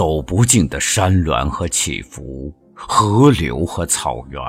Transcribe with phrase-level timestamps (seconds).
[0.00, 4.40] 走不尽的山峦和起伏，河流和草原，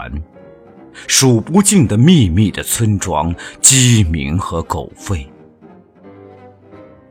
[1.08, 5.28] 数不尽的秘密的村庄，鸡鸣和狗吠，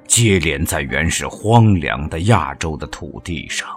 [0.06, 3.68] 接连在原始荒凉的亚洲的土地上，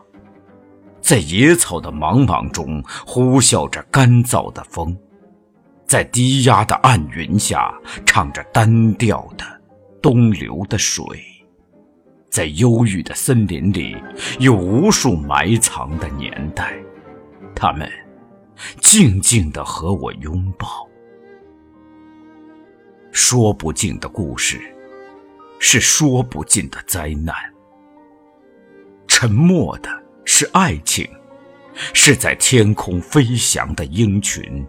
[1.02, 4.98] 在野草的茫茫中呼啸着干燥的风，
[5.86, 9.44] 在低压的暗云下唱着单调的
[10.02, 11.04] 东流的水。
[12.34, 13.96] 在忧郁的森林里，
[14.40, 16.74] 有无数埋藏的年代，
[17.56, 17.88] 他们
[18.82, 20.90] 静静地和我拥抱。
[23.12, 24.60] 说不尽的故事，
[25.60, 27.36] 是说不尽的灾难。
[29.08, 29.92] 沉默的
[30.26, 31.08] 是爱情，
[31.94, 34.66] 是在天空飞翔的鹰群，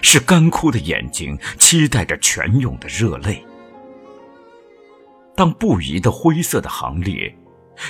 [0.00, 3.44] 是干枯的眼睛期待着泉涌的热泪。
[5.38, 7.32] 当不移的灰色的行列，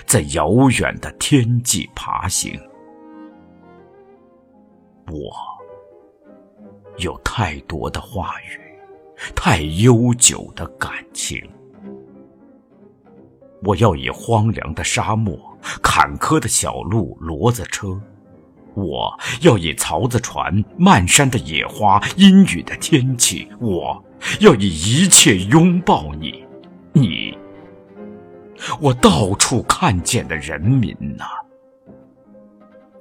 [0.04, 2.60] 在遥远的天际爬行，
[5.06, 5.34] 我
[6.98, 8.60] 有太多的话语，
[9.34, 11.42] 太悠久的感情。
[13.62, 15.34] 我要以荒凉的沙漠、
[15.82, 17.98] 坎坷的小路、骡子车；
[18.74, 24.04] 我要以槽子船、漫山的野花、阴雨的天气；我
[24.38, 26.46] 要以一切拥抱你。
[26.94, 27.37] 你，
[28.80, 31.24] 我到处看见的人民呐，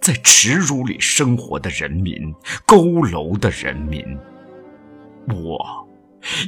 [0.02, 2.34] 在耻辱里生活的人民，
[2.66, 4.18] 佝偻的人民，
[5.28, 5.88] 我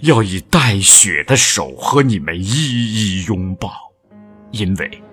[0.03, 3.71] 要以带血的手和你们一一拥抱，
[4.51, 5.03] 因为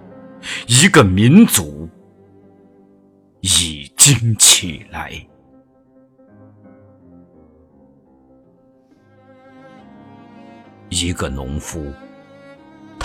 [0.67, 1.89] 一个民族
[3.41, 5.13] 已经起来。
[10.89, 11.93] 一个农夫。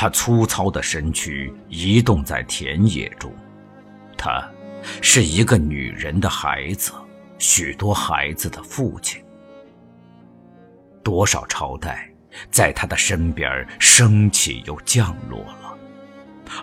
[0.02, 3.31] 他粗糙的身躯移动在田野中，
[4.18, 4.44] 他
[5.00, 6.92] 是一个女人的孩子，
[7.38, 9.24] 许多孩子的父亲。
[11.03, 12.12] 多少朝代
[12.50, 15.78] 在他的身边升起又降落了，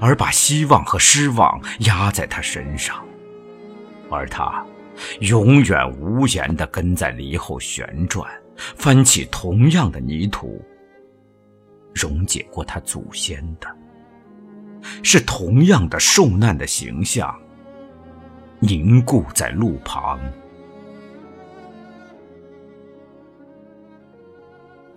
[0.00, 3.06] 而把希望和失望压在他身上，
[4.10, 4.66] 而他
[5.20, 10.60] 永远无言地跟在篱后旋转，翻起同样的泥土。
[11.94, 13.66] 溶解过他祖先的，
[15.02, 17.36] 是同样的受难的形象，
[18.60, 20.20] 凝固在路旁，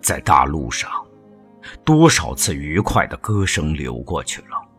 [0.02, 0.90] 在大路上，
[1.84, 4.70] 多少次愉快的歌声流过去了，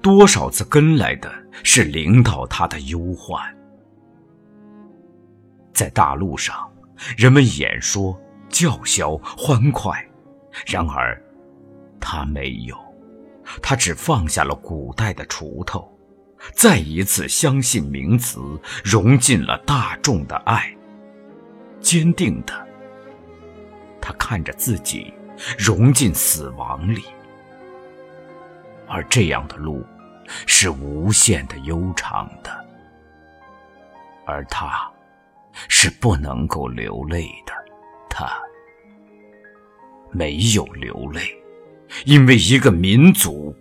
[0.00, 1.30] 多少次跟来的
[1.62, 3.42] 是领导他的忧患，
[5.74, 6.70] 在大路上，
[7.16, 10.02] 人们演说、叫嚣、欢快，
[10.66, 11.22] 然而。
[12.04, 12.76] 他没有，
[13.62, 15.96] 他只放下了古代的锄头，
[16.52, 18.40] 再一次相信名词，
[18.84, 20.74] 融进了大众的爱。
[21.80, 22.66] 坚定的，
[24.00, 25.14] 他看着自己
[25.58, 27.02] 融进死亡里，
[28.86, 29.84] 而这样的路
[30.46, 32.64] 是无限的悠长的，
[34.26, 34.90] 而他
[35.68, 37.52] 是不能够流泪的，
[38.08, 38.30] 他
[40.12, 41.41] 没有流泪。
[42.04, 43.54] 因为一个民族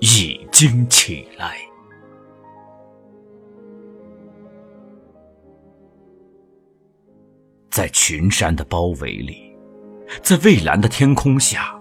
[0.00, 1.56] 已经起来，
[7.70, 9.54] 在群山的包围里，
[10.22, 11.74] 在蔚蓝的天空下，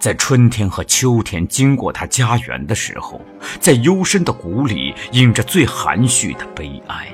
[0.00, 3.20] 在春天和秋天经过他家园的时候，
[3.60, 7.12] 在幽深的谷里，映着最含蓄的悲哀。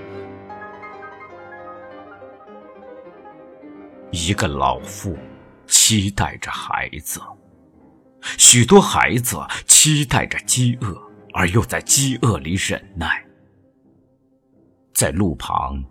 [4.12, 5.16] 一个老妇
[5.66, 7.20] 期待着孩子。
[8.38, 10.97] 许多孩子期待着饥饿，
[11.32, 13.25] 而又在饥饿里忍耐。
[14.92, 15.84] 在路旁，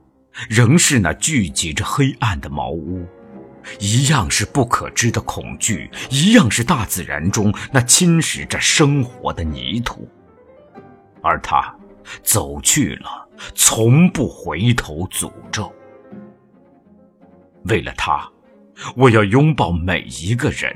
[0.49, 3.05] 仍是那聚集着黑暗的茅屋，
[3.79, 10.09] 一样是不可知的恐惧，一样是大自然中那侵蚀着生活的泥土。
[11.21, 11.75] 而他
[12.21, 15.73] 走去了，从不回头诅咒。
[17.65, 18.29] 为了他，
[18.95, 20.75] 我要拥抱每一个人。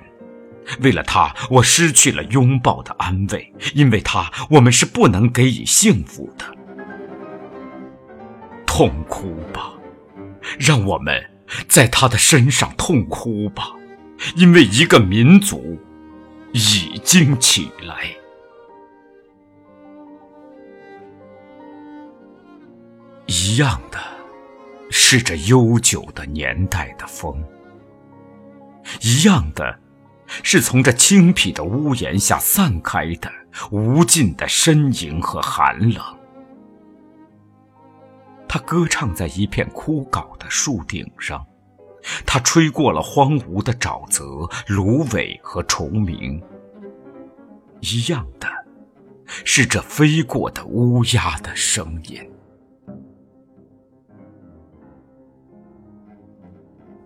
[0.81, 3.39] 为了他，我失去了拥抱的安慰；
[3.73, 6.45] 因为他，我们是不能给予幸福的。
[8.65, 9.73] 痛哭吧，
[10.59, 11.21] 让我们
[11.67, 13.71] 在他的身上痛哭吧，
[14.35, 15.77] 因为一个民族
[16.53, 18.15] 已经起来。
[23.25, 23.99] 一样的，
[24.89, 27.33] 是这悠久的年代的风；
[29.01, 29.79] 一样的。
[30.43, 33.31] 是从这青僻的屋檐下散开的
[33.71, 36.03] 无尽的呻吟和寒冷。
[38.47, 41.45] 他歌唱在一片枯槁的树顶上，
[42.25, 44.23] 他吹过了荒芜的沼泽、
[44.67, 46.41] 芦苇和虫鸣。
[47.81, 48.47] 一样的，
[49.45, 52.27] 是这飞过的乌鸦的声音。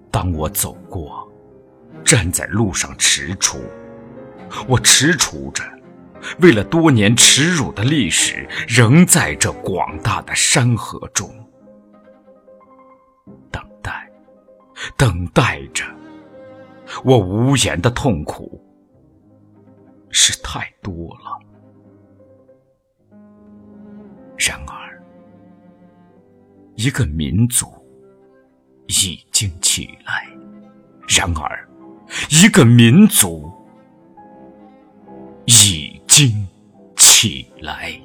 [0.10, 1.30] 当我走过，
[2.04, 3.60] 站在路上踟蹰，
[4.68, 5.64] 我踟蹰着，
[6.40, 11.30] 为了多年耻辱的历史，仍在这广大的山河中
[13.52, 14.12] 等待，
[14.98, 15.86] 等待着。
[17.04, 18.62] 我无言的痛苦
[20.12, 21.40] 是太多了。
[24.38, 25.02] 然而，
[26.76, 27.68] 一个民族。
[28.88, 30.28] 已经起来，
[31.08, 31.68] 然而，
[32.30, 33.52] 一个民族
[35.46, 36.48] 已经
[36.96, 38.03] 起来。